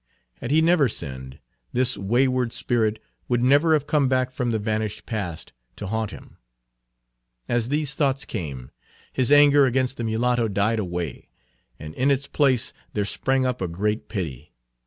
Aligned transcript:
Had 0.37 0.49
he 0.49 0.63
never 0.63 0.89
sinned, 0.89 1.37
this 1.73 1.95
wayward 1.95 2.53
spirit 2.53 2.97
would 3.27 3.43
never 3.43 3.73
have 3.73 3.85
come 3.85 4.07
back 4.07 4.31
from 4.31 4.49
the 4.49 4.57
vanished 4.57 5.05
past 5.05 5.53
to 5.75 5.85
haunt 5.85 6.09
him. 6.09 6.37
As 7.47 7.69
these 7.69 7.93
thoughts 7.93 8.25
came, 8.25 8.71
his 9.13 9.31
anger 9.31 9.67
against 9.67 9.97
the 9.97 10.03
mulatto 10.03 10.47
died 10.47 10.79
away, 10.79 11.29
and 11.77 11.93
in 11.93 12.09
its 12.09 12.25
place 12.25 12.73
there 12.93 13.05
sprang 13.05 13.45
up 13.45 13.61
a 13.61 13.67
great 13.67 14.09
pity. 14.09 14.51